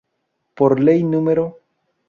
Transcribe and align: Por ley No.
Por 0.55 0.79
ley 0.83 1.03
No. 1.03 1.21